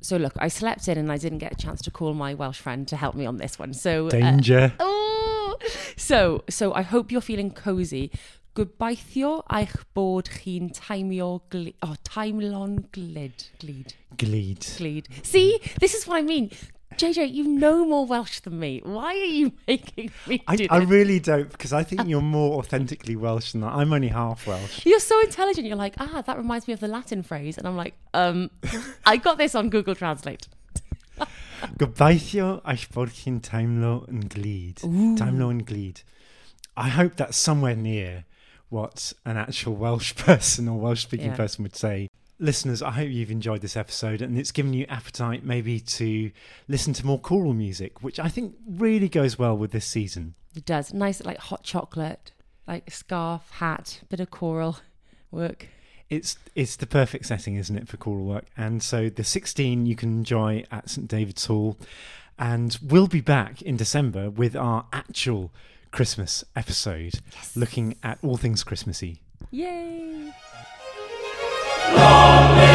So 0.01 0.17
look, 0.17 0.33
I 0.39 0.49
slept 0.49 0.89
in 0.89 0.97
and 0.99 1.13
I 1.13 1.19
didn't 1.19 1.39
get 1.39 1.53
a 1.53 1.57
chance 1.57 1.83
to 1.83 1.91
call 1.91 2.15
my 2.15 2.35
Welsh 2.35 2.59
friend 2.59 2.89
to 2.89 2.97
help 2.97 3.15
me 3.15 3.27
on 3.27 3.37
this 3.37 3.59
one. 3.59 3.73
So 3.75 4.07
uh, 4.07 4.11
Danger. 4.11 4.73
oh, 4.81 5.57
so 5.97 6.43
so 6.49 6.73
I 6.73 6.83
hope 6.83 7.13
you're 7.13 7.21
feeling 7.21 7.51
cozy. 7.51 8.11
Gobeithio 8.57 9.45
eich 9.49 9.75
bod 9.95 10.27
chi'n 10.41 10.73
taimio 10.75 11.41
gli- 11.53 11.75
oh, 11.83 11.95
taimlo'n 12.03 12.81
glid, 12.93 13.45
glid, 13.61 13.95
Gleed. 14.19 14.59
glid. 14.77 15.07
See, 15.23 15.61
this 15.79 15.95
is 15.95 16.07
what 16.09 16.17
I 16.19 16.23
mean. 16.23 16.51
JJ, 16.97 17.33
you 17.33 17.45
know 17.47 17.87
more 17.87 18.05
Welsh 18.05 18.41
than 18.41 18.59
me. 18.59 18.81
Why 18.85 19.15
are 19.15 19.15
you 19.15 19.53
making 19.69 20.11
me 20.27 20.43
I, 20.47 20.57
do 20.57 20.67
I 20.71 20.81
this? 20.81 20.89
really 20.89 21.19
don't 21.21 21.51
because 21.51 21.73
I 21.73 21.83
think 21.83 22.07
you're 22.09 22.21
more 22.21 22.59
authentically 22.59 23.17
Welsh 23.17 23.53
than 23.53 23.63
that. 23.63 23.73
I'm 23.73 23.93
only 23.93 24.09
half 24.09 24.47
Welsh. 24.47 24.85
You're 24.85 25.01
so 25.01 25.19
intelligent. 25.21 25.67
You're 25.67 25.77
like, 25.77 25.95
ah, 25.99 26.23
that 26.27 26.37
reminds 26.37 26.69
me 26.69 26.75
of 26.75 26.81
the 26.81 26.89
Latin 26.89 27.23
phrase, 27.23 27.57
and 27.57 27.67
I'm 27.67 27.77
like, 27.77 27.95
um, 28.13 28.51
I 29.07 29.17
got 29.17 29.39
this 29.39 29.55
on 29.55 29.71
Google 29.71 29.95
Translate. 29.95 30.49
Gobeithio 31.79 32.61
eich 32.65 32.87
bod 32.93 33.11
chi'n 33.13 33.41
teimlo 33.45 34.07
yn 34.09 34.23
glid. 34.33 34.81
Teimlo 35.21 35.51
yn 35.53 35.65
glid. 35.69 36.03
I 36.77 36.89
hope 36.89 37.17
that's 37.17 37.37
somewhere 37.37 37.77
near 37.77 38.25
what 38.71 39.13
an 39.27 39.37
actual 39.37 39.75
Welsh 39.75 40.15
person 40.17 40.69
or 40.69 40.79
Welsh 40.79 41.03
speaking 41.03 41.31
Yeah. 41.33 41.37
person 41.37 41.63
would 41.65 41.77
say. 41.77 42.09
Listeners, 42.43 42.81
I 42.81 42.93
hope 42.93 43.11
you've 43.11 43.31
enjoyed 43.31 43.61
this 43.61 43.77
episode 43.77 44.23
and 44.23 44.39
it's 44.39 44.51
given 44.51 44.73
you 44.73 44.87
appetite 44.89 45.45
maybe 45.45 45.79
to 45.79 46.31
listen 46.69 46.95
to 46.95 47.05
more 47.05 47.19
choral 47.19 47.53
music, 47.53 48.03
which 48.03 48.19
I 48.19 48.29
think 48.29 48.55
really 48.67 49.11
goes 49.11 49.39
well 49.39 49.55
with 49.55 49.73
this 49.73 49.85
season. 49.85 50.35
It 50.57 50.65
does. 50.65 50.95
Nice, 50.95 51.23
like 51.23 51.37
hot 51.37 51.63
chocolate, 51.65 52.33
like 52.67 52.91
scarf, 52.91 53.43
hat, 53.51 54.01
bit 54.09 54.21
of 54.21 54.31
choral 54.31 54.79
work. 55.31 55.69
It's 56.09 56.39
it's 56.55 56.77
the 56.77 56.87
perfect 56.87 57.27
setting, 57.27 57.57
isn't 57.57 57.77
it, 57.77 57.89
for 57.89 57.99
choral 57.99 58.25
work? 58.25 58.47
And 58.57 58.83
so 58.83 59.11
the 59.11 59.23
16 59.23 59.85
you 59.85 59.95
can 59.95 60.09
enjoy 60.09 60.65
at 60.73 60.89
St 60.89 61.07
David's 61.07 61.45
Hall, 61.45 61.77
and 62.39 62.77
we'll 62.83 63.07
be 63.07 63.21
back 63.21 63.61
in 63.61 63.77
December 63.77 64.31
with 64.31 64.57
our 64.57 64.87
actual 64.95 65.53
Christmas 65.91 66.43
episode, 66.57 67.21
looking 67.55 67.97
at 68.03 68.19
all 68.23 68.39
things 68.39 68.65
Christmassy. 68.65 69.21
Yay! 69.51 70.33
Glória. 71.93 72.70